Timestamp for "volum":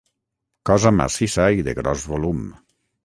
2.15-2.41